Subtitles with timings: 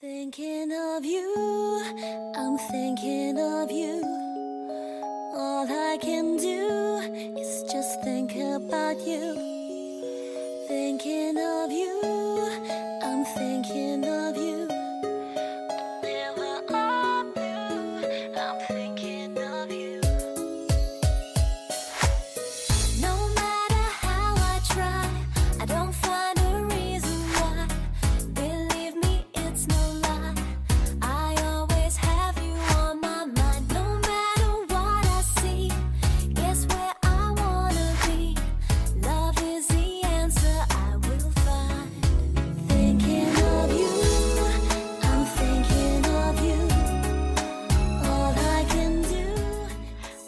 [0.00, 1.82] Thinking of you,
[2.34, 4.00] I'm thinking of you.
[5.36, 6.49] All I can do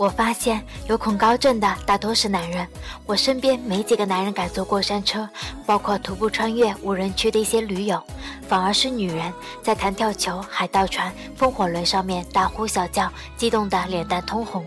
[0.03, 2.67] 我发现有恐高症的大多是男人，
[3.07, 5.29] 我身边没几个男人敢坐过山车，
[5.65, 8.03] 包括徒步穿越无人区的一些驴友，
[8.49, 14.67] 反而是女人在弹跳球、海盗船、风火轮上面大呼小叫，激动得脸蛋通红。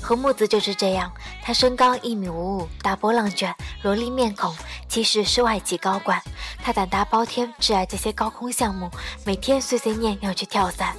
[0.00, 1.10] 何木子就是这样，
[1.42, 4.54] 他身高一米五五，大波浪卷，萝莉面孔，
[4.88, 6.22] 其实是外籍高管。
[6.62, 8.88] 他胆大包天，挚爱这些高空项目，
[9.24, 10.94] 每天碎碎念要去跳伞。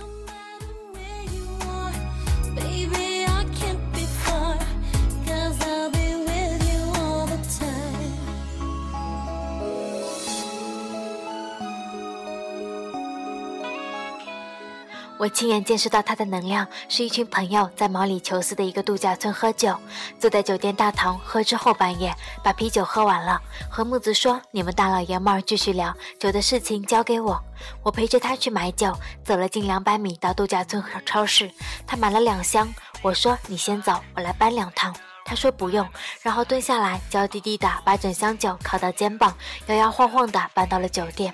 [15.20, 19.76] 我亲眼见识到他的能量，是一群朋友在毛里求斯的一个度假村喝酒，
[20.20, 23.42] 坐在酒店大堂喝至后半夜，把啤酒喝完了。
[23.70, 27.42] 和木子说：“你们大老爷们儿继续聊，酒的事情交给我。”
[27.82, 31.50] 我陪着他去买酒，走了近两百米到度假村超市，
[31.88, 32.72] 他买了两箱。
[33.02, 34.96] 我说：“你先走，我来搬两趟。”
[35.28, 35.86] 他说不用，
[36.22, 41.34] 然后蹲下来，娇滴滴的把整箱酒靠到肩膀，摇摇晃晃的搬到了酒店。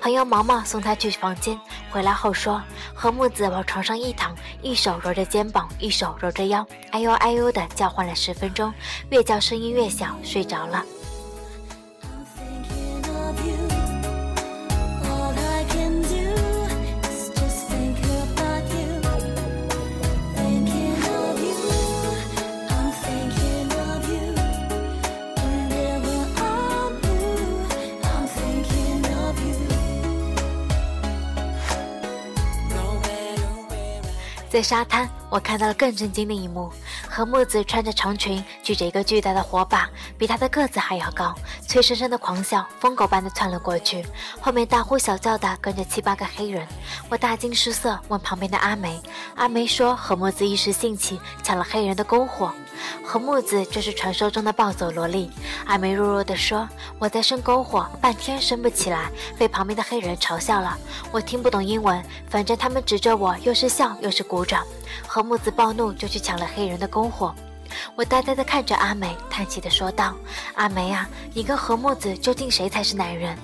[0.00, 2.62] 朋友毛毛送他去房间，回来后说，
[2.94, 8.72] 何木子往床上一躺，一手揉着肩膀，一手揉着腰，哎呦哎呦的叫唤了十分钟，
[9.10, 10.82] 越叫声音越小，睡着了。
[34.56, 36.72] 在沙滩，我看到了更震惊的一幕：
[37.16, 39.88] 何木子穿着长裙，举着一个巨大的火把，
[40.18, 41.34] 比他的个子还要高，
[41.66, 44.04] 脆生生的狂笑，疯狗般的窜了过去，
[44.38, 46.68] 后面大呼小叫的跟着七八个黑人。
[47.08, 49.00] 我大惊失色，问旁边的阿梅，
[49.34, 52.52] 阿梅说何木子一时兴起抢了黑人的篝火。
[53.02, 55.30] 何木子就是传说中的暴走萝莉。
[55.64, 56.68] 阿梅弱弱地说
[57.00, 60.76] ：“我在生篝火，半天升不起来，被旁边的黑人嘲笑了。
[61.10, 64.62] 我听不懂英文，反正他们指着我，又是笑又是鼓掌。”
[65.08, 67.34] 何木子暴怒，就去抢了黑人的篝火。
[67.94, 70.14] 我呆呆地看着阿梅，叹气地说道
[70.54, 73.36] ：“阿梅啊，你跟何木子究竟谁才是男人？”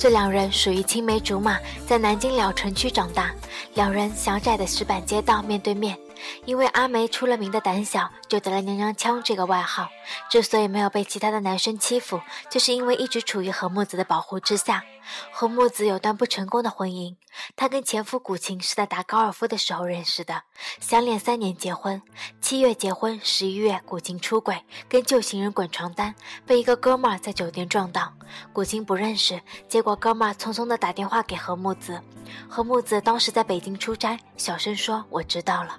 [0.00, 3.32] 这两人属于青梅竹马，在南京老城区长大。
[3.74, 5.98] 两人狭窄的石板街道面对面。
[6.44, 9.88] 因为阿梅出了名的胆小，就得了“娘娘腔”这个外号。
[10.30, 12.20] 之所以没有被其他的男生欺负，
[12.50, 14.84] 就是因为一直处于何木子的保护之下。
[15.32, 17.16] 何木子有段不成功的婚姻，
[17.56, 20.42] 她跟前夫古琴是在打高尔夫的时候认识的，
[20.80, 22.02] 相恋三年结婚。
[22.42, 26.14] 七月结婚，十一月古琴出轨，跟旧情人滚床单，
[26.44, 28.12] 被一个哥们儿在酒店撞到。
[28.52, 32.02] 古琴不认识，结果哥们儿匆匆的打电话给何木子，
[32.46, 35.78] 何木子当时在北京出差，小声说：“我知道了。”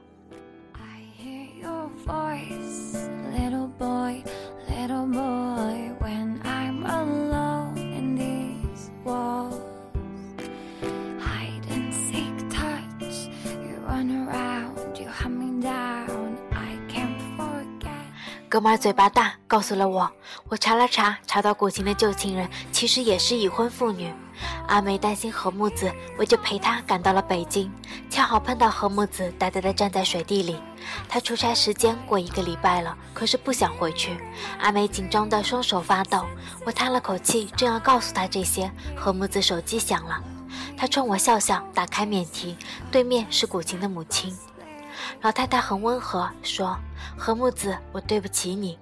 [2.09, 2.97] I hear your voice,
[3.31, 4.23] little boy,
[4.67, 9.61] little boy, when I'm alone in these walls.
[11.19, 17.89] Hide and seek touch, you run around, you hunt me down, I can't forget.
[18.49, 20.11] 哥们儿嘴巴大，告诉了我。
[20.47, 24.11] 我查了查，查到古琴的旧情人其实也是已婚妇女。
[24.67, 27.71] 阿梅担心何木子，我就陪她赶到了北京。
[28.09, 30.55] 恰好碰到何木子呆呆地站在水地里。
[31.09, 34.15] 他出差时间过一个礼拜了，可是不想回去。
[34.59, 36.23] 阿梅紧张的双手发抖。
[36.63, 40.23] 我叹了口气，正要告诉她这些，何木子手机响了。
[40.77, 42.55] 他冲我笑笑，打开免提，
[42.91, 44.37] 对面是古琴的母亲。
[45.21, 46.77] 老太太很温和，说
[47.17, 48.77] ：“何木子，我对不起你。”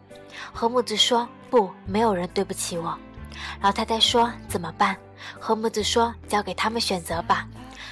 [0.54, 2.98] 何木子说：“不，没有人对不起我。”
[3.62, 4.96] 老太太说：“怎么办？”
[5.40, 7.48] 何木子说：“交给他们选择吧。”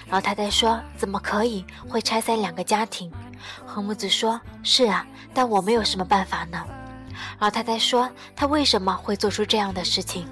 [0.10, 1.66] 老太太说：“怎么可以？
[1.90, 3.12] 会拆散两个家庭。”
[3.66, 6.63] 何木子说：“是啊，但我们有什么办法呢？”
[7.40, 10.28] 老太太说：“她为什么会做出这样的事情？”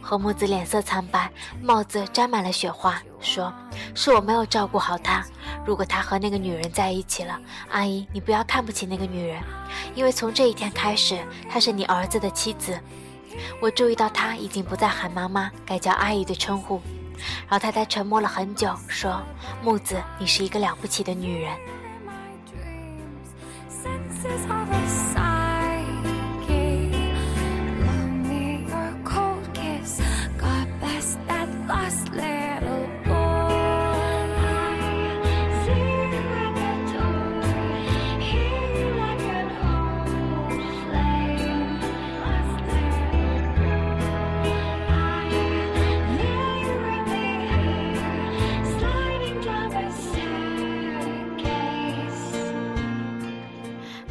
[0.00, 1.30] 何木子脸色苍白，
[1.62, 3.52] 帽子沾满了雪花，说
[3.94, 5.24] ：“是我没有照顾好她。
[5.66, 7.38] 如果她和那个女人在一起了，
[7.70, 9.42] 阿姨，你不要看不起那个女人，
[9.94, 11.18] 因为从这一天开始，
[11.50, 12.78] 她是你儿子的妻子。”
[13.60, 16.80] 我注意到她已经不再喊妈妈，改叫阿姨的称呼。
[17.50, 19.22] 老太太沉默了很久，说
[19.62, 21.54] ：“木子，你是一个了不起的女人。”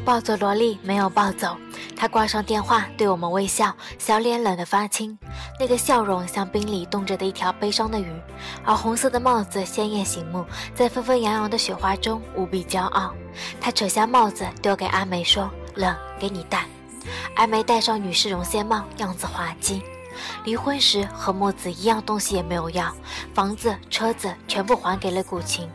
[0.06, 1.56] 抱走萝莉没有抱走，
[1.96, 5.18] 她挂上电话，对我们微笑，小脸冷得发青，
[5.58, 8.12] 那个笑容像冰里冻着的一条悲伤的鱼，
[8.66, 10.46] 而红色的帽子鲜艳醒目，
[10.76, 13.14] 在纷纷扬扬的雪花中无比骄傲。
[13.62, 16.66] 她扯下帽子丢给阿梅说：“冷，给你戴。”
[17.36, 19.82] 阿梅戴上女士绒线帽，样子滑稽。
[20.44, 22.94] 离婚时和木子一样东西也没有要，
[23.34, 25.68] 房子、车子全部还给了古琴，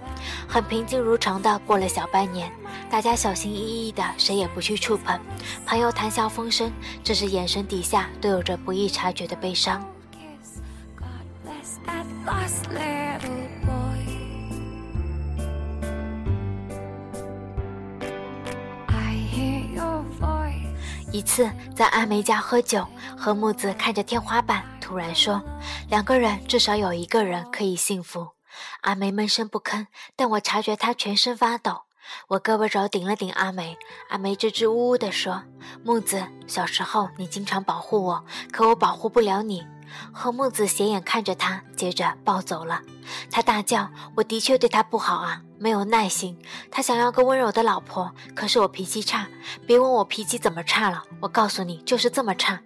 [0.46, 2.52] 很平静如常的过了小半年。
[2.90, 5.20] 大家小心翼翼的，谁也不去触碰。
[5.67, 6.73] 朋友谈笑风生，
[7.05, 9.85] 只是眼神底下都有着不易察觉的悲伤。
[21.12, 22.87] 一次在阿梅家喝酒，
[23.17, 25.43] 何木子看着天花板，突然说
[25.88, 28.29] ：“两个人至少有一个人可以幸福。”
[28.82, 29.87] 阿梅闷声不吭，
[30.17, 31.88] 但我察觉她全身发抖。
[32.29, 33.77] 我胳膊肘顶了顶阿梅，
[34.09, 35.43] 阿梅支支吾吾地说
[35.85, 39.67] ：“木子，小时候你经常保护我，可我保护不了你。”
[40.12, 42.83] 何木子斜眼看着他，接着抱走了。
[43.31, 46.39] 他大叫：“我的确对他不好啊，没有耐心。
[46.71, 49.27] 他想要个温柔的老婆，可是我脾气差。
[49.67, 52.61] 别问我脾气怎么差了，我告诉你，就是这么差。”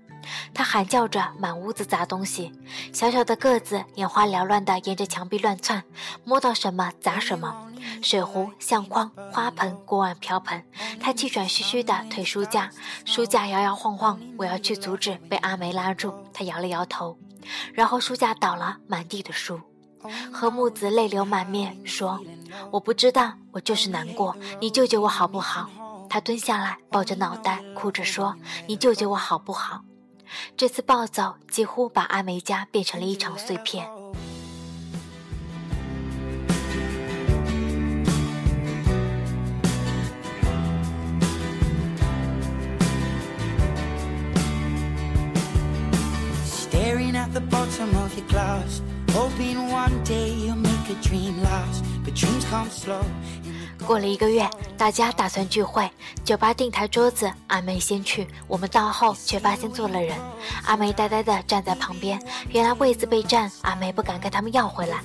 [0.54, 2.52] 他喊叫着，满屋子砸东西。
[2.92, 5.82] 小小的个子，眼花缭乱地沿着墙壁乱窜，
[6.24, 7.54] 摸到什么砸什么，
[8.02, 10.62] 水壶、相框、花盆、锅碗瓢盆。
[11.00, 12.70] 他气喘吁吁地推书架，
[13.04, 14.20] 书架摇摇晃晃。
[14.38, 16.14] 我要去阻止，被阿梅拉住。
[16.32, 17.18] 他摇了摇头，
[17.72, 19.60] 然后书架倒了，满地的书。
[20.32, 22.20] 何木子泪流满面说
[22.72, 24.36] ：“我不知道，我就是难过。
[24.60, 25.70] 你救救我好不好？”
[26.10, 28.34] 他蹲下来，抱着脑袋，哭着说
[28.66, 29.80] ：“你救救我好不好？”
[30.56, 33.86] 这次暴走几乎把阿梅家变成了一场碎片。
[53.86, 54.48] 过了一个月，
[54.78, 55.90] 大家打算聚会，
[56.24, 60.16] 酒吧订台桌子，阿梅先去，我们到后却发现坐了人。
[60.64, 62.20] 阿梅呆呆地站在旁边，
[62.50, 64.98] 原来位子被占，阿梅不敢跟他们要回来。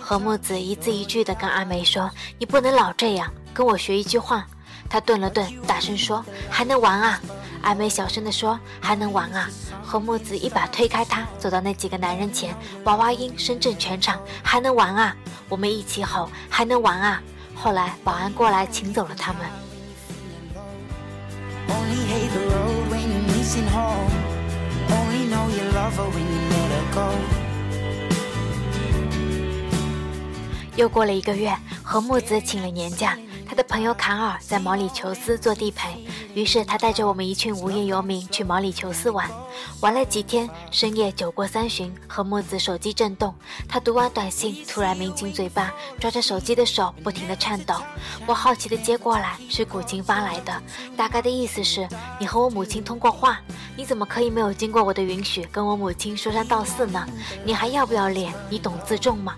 [0.00, 4.46] 何木子一字一句地跟阿梅说：“你不能老这样，跟我学一句话。”
[4.90, 7.20] 她顿了顿，大声说：“还能玩啊！”
[7.62, 9.48] 阿梅小声地说：“还能玩啊！”
[9.82, 12.54] 何木子一把推开她，走到那几个男人前，
[12.84, 15.16] 娃娃音声震全场：“还能玩啊！”
[15.48, 17.22] 我们一起吼：“还能玩啊！”
[17.64, 19.40] 后来保安过来请走了他们。
[30.76, 33.16] 又过了一个月，何木子请了年假，
[33.54, 39.30] 他的朋友坎尔在毛里求斯做地陪，于是他带着我们一群无业游民去毛里求斯玩。
[39.80, 43.32] 玩了几天，深夜酒过三巡，何木子手机震动，
[43.68, 47.76] 他读完短信，突然抿紧嘴巴，抓着手机的手不停地颤抖。
[48.26, 50.60] 我好奇地接过来，是古琴发来的，
[50.96, 53.38] 大概的意思是你和我母亲通过话，
[53.76, 57.06] 你怎么可以没有经过我的允许跟我母亲说三道四呢？
[57.44, 58.34] 你还要不要脸？
[58.50, 59.36] 你懂自重吗？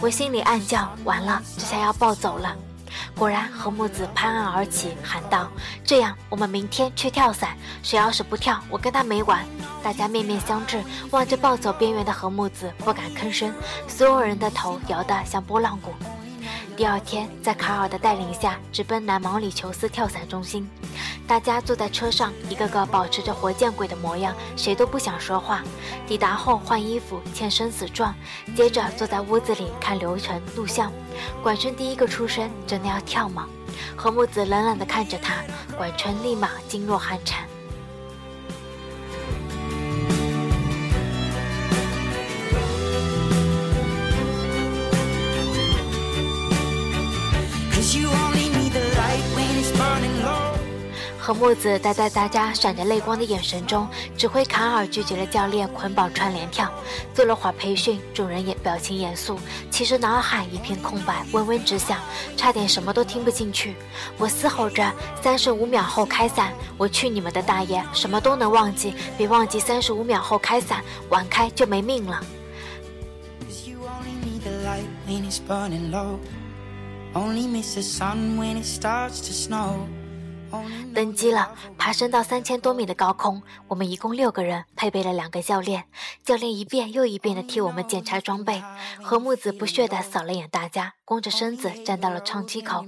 [0.00, 2.56] 我心里暗叫：完了，这下要暴走了。
[3.16, 5.48] 果然，何木子拍案而起，喊道
[5.84, 7.56] ：“这样，我们明天去跳伞。
[7.82, 9.44] 谁要是不跳，我跟他没完。”
[9.82, 13.52] 大家面面相觑，望着暴走边缘的何木子，不敢吭声。
[13.86, 15.92] 所有人的头摇得像拨浪鼓。
[16.74, 20.68] 第二天，在卡尔的带领下，直奔南毛里求斯跳伞中心。
[21.26, 25.62] 大家坐在车上，一个个保持着活见鬼的模样，谁都不想说话。
[26.06, 28.14] 抵达后换衣服、签生死状，
[28.56, 30.90] 接着坐在屋子里看流程录像。
[31.42, 33.46] 管春第一个出声：“真的要跳吗？”
[33.94, 35.34] 何木子冷冷地看着他，
[35.76, 37.46] 管春立马噤若寒蝉。
[51.24, 53.86] 何木子待在大家闪着泪光的眼神中，
[54.18, 56.68] 指挥卡尔拒绝了教练捆绑串联跳。
[57.14, 59.38] 做了会儿培训，众人也表情严肃，
[59.70, 62.00] 其实脑海一片空白，嗡嗡直响，
[62.36, 63.76] 差点什么都听不进去。
[64.18, 66.52] 我嘶吼着：“三十五秒后开伞！
[66.76, 67.80] 我去你们的大爷！
[67.92, 72.20] 什么都能忘记，别忘记三十五秒后开伞，晚开就没命了。”
[73.48, 76.18] Cause you only need the light when it's burning low.
[77.14, 79.86] Only miss the sun when it starts to snow.
[80.94, 83.42] 登机了，爬升到三千多米的高空。
[83.68, 85.84] 我们一共六个人，配备了两个教练。
[86.24, 88.62] 教练一遍又一遍地替我们检查装备。
[89.02, 92.84] 何木子不屑地扫了眼大家，弓着身子站到了窗机口，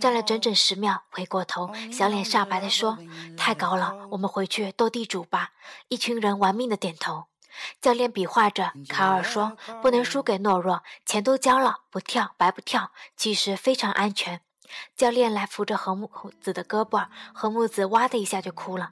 [0.00, 2.98] 站了整整十秒，回过头，小脸煞白地说
[3.36, 5.50] ：“太高了，我们回去斗地主吧。”
[5.88, 7.24] 一群人玩命地点头。
[7.80, 14.40] 教练比划着，卡尔说：“不能输给懦弱，钱都交了，不跳白不跳，其实非常安全。”
[14.96, 18.90] 教练来扶着何木子的胳膊，何木子哇的一下就哭了。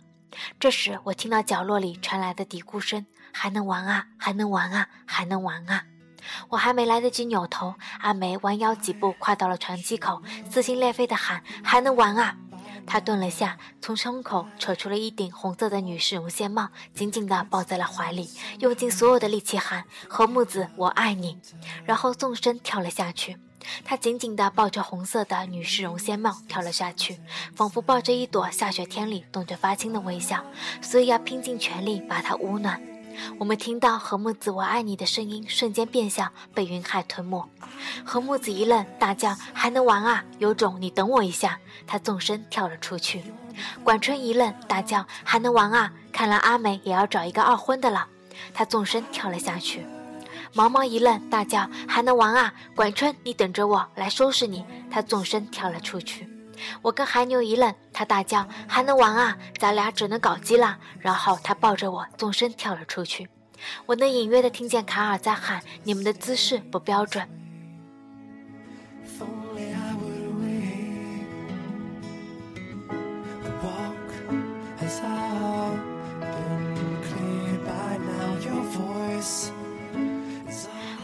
[0.58, 5.84] 这时，我听到角落里传来的嘀咕声：“还能玩啊，还能玩啊，还能玩啊！”
[6.50, 12.36] 我还没来得及扭头，阿梅弯腰几步跨到了船机口，撕心裂肺地喊：“还能玩啊！”
[12.86, 21.38] 她顿了下，从胸口扯出了一顶红色的女士绒线帽，紧紧地抱在了怀里，用尽所有的力气喊：“何木子，我爱你！”
[21.84, 23.36] 然后纵身跳了下去。
[23.84, 27.18] 她紧紧地抱着红色的女士绒线帽跳了下去，
[27.54, 30.44] 仿佛抱着一朵下雪天里冻着发青的微笑，
[30.80, 32.80] 所以要拼尽全力把它捂暖。
[33.38, 37.46] 我们听到何木子“我爱你”的声音瞬间变小，被云海吞没。
[38.04, 40.24] 何木子一愣，大叫：“还能玩啊！
[40.38, 43.22] 有种你等我一下！”他纵身跳了出去。
[43.84, 45.92] 管春一愣，大叫：“还能玩啊！
[46.10, 48.08] 看来阿美也要找一个二婚的了。”
[48.54, 49.86] 他纵身跳了下去。
[50.54, 52.52] 毛毛一愣，大叫：“还能玩啊！
[52.74, 56.28] 管春，你等着我来收拾你！”他纵身跳了出去。
[56.82, 59.36] 我跟韩牛一愣，他大叫：“还能玩啊！
[59.58, 63.28] 咱俩只能搞基啦！”然后他抱着我纵身跳了出去。
[63.86, 67.26] 我能隐约的听见卡尔在喊：“你们的姿势不标准。”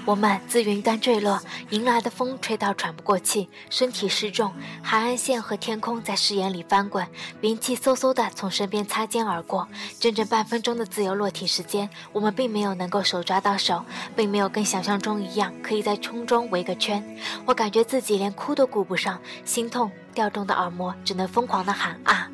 [0.09, 1.39] 我们自云端坠落，
[1.69, 4.51] 迎来的风吹到喘不过气，身体失重。
[4.83, 7.07] 海岸线和天空在视野里翻滚，
[7.43, 9.69] 云气嗖嗖的从身边擦肩而过。
[10.01, 13.85] 整整半分钟的自由落体时间，我们并没有能够手抓到手，
[14.17, 17.05] 并没有跟想象中一样可以在空中围个圈。
[17.45, 22.31] 我感觉自己连哭都顾不上，心痛，调动的耳膜只能疯狂的喊啊！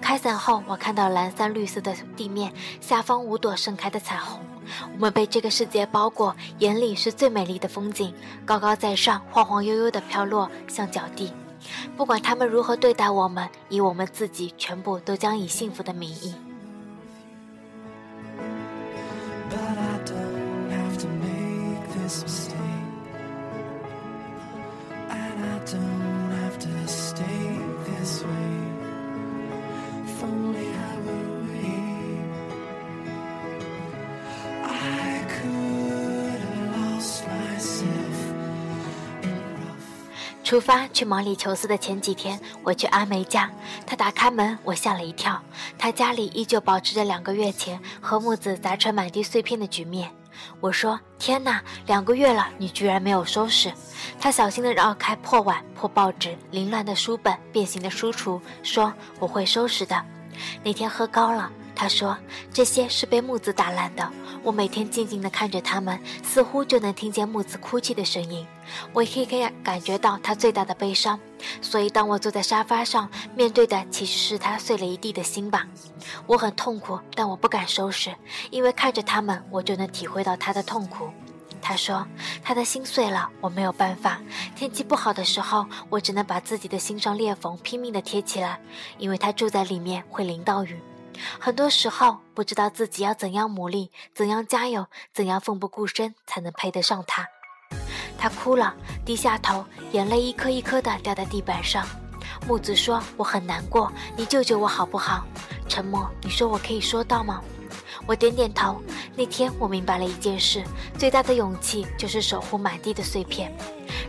[0.00, 4.40] 开伞后，我看到蓝山绿色的地面，下方五朵盛开的彩虹。
[4.94, 8.12] 我们被这个世界包裹，眼里是最美丽的风景，
[8.44, 11.32] 高高在上，晃晃悠悠地飘落像脚地。
[11.96, 16.34] 不管他们如何对待我们，以我们自己全部都将以幸福的名义。
[40.52, 43.50] 出发去毛里求斯的前几天，我去阿梅家，
[43.86, 45.40] 她打开门，我吓了一跳。
[45.78, 50.14] 她家里依旧保持着两个月前和木子砸成满地碎片的局面。
[50.60, 53.72] 我说：“天哪，两个月了，你居然没有收拾！”
[54.20, 60.04] 她小心地绕开破碗、破报纸、凌乱的书本、变形的书橱，说：“我会收拾的。”
[60.62, 62.14] 那天喝高了，她说
[62.52, 64.06] ：“这些是被木子打烂的。”
[64.42, 68.44] 我每天静静地看着他们，似乎就能听见木子哭泣的声音。
[68.92, 71.18] 我可以感感觉到他最大的悲伤，
[71.60, 75.66] 所以当我坐在沙发上，面对的其实是他碎了一地的心吧。
[76.26, 78.12] 我很痛苦，但我不敢收拾，
[78.50, 81.08] 因为看着他们，我就能体会到他的痛苦。
[81.60, 82.04] 他说
[82.42, 84.20] 他的心碎了，我没有办法。
[84.56, 88.58] 天气不好的时候，我只能把自己的心上裂缝拼命地贴起来，
[88.98, 90.80] 因为他住在里面会淋到雨。
[91.38, 97.26] 很多时候不知道自己要怎样努力怎样加油怎样奋不顾身才能配得上他。
[98.18, 98.74] 他哭了
[99.04, 101.86] 低下头眼泪一颗一颗的掉在地板上。
[102.46, 105.24] 木子说我很难过你救救我好不好
[105.68, 107.42] 沉默你说我可以说到吗？
[108.06, 108.80] 我点点头，
[109.16, 110.64] 那天我明白了一件事，
[110.98, 113.52] 最大的勇气就是守护满地的碎片，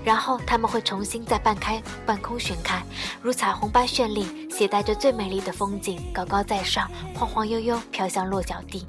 [0.04, 2.84] 然后他们会重新在半开半空旋开，
[3.22, 8.86] 如彩虹般绚丽，携带着最美丽的风景，高高在上，晃晃悠悠飘向落脚地，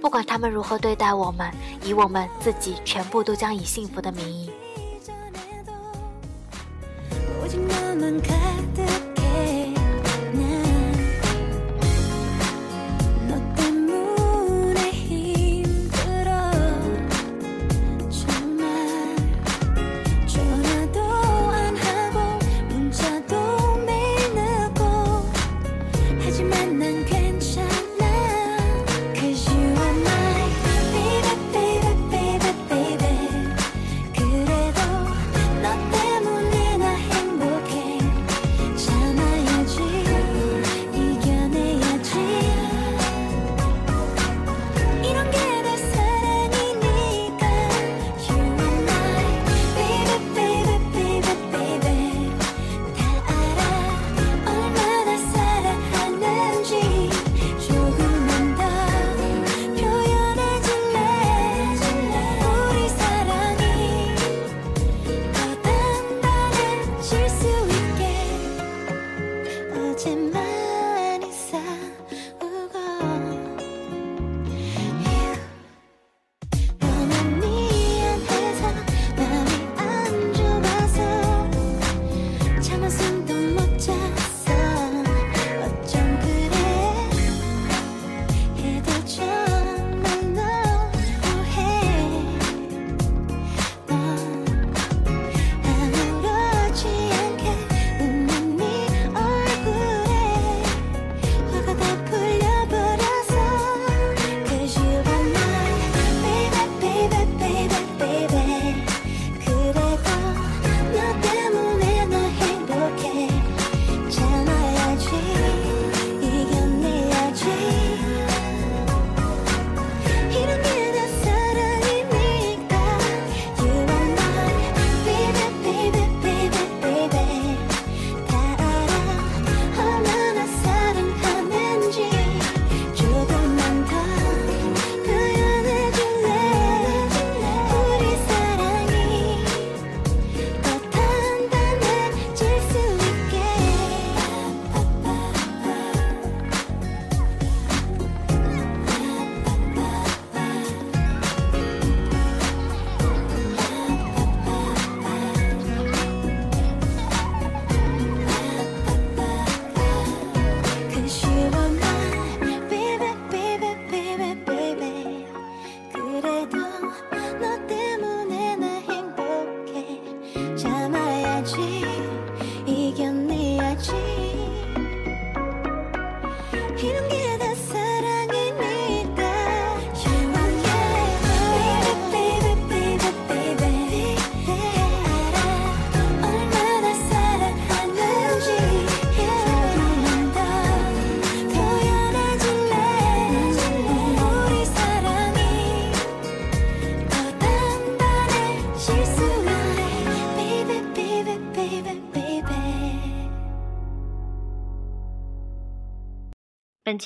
[0.00, 1.52] 不管他们如何对待我们，
[1.84, 4.50] 以我们自己全部都将以幸福的名义。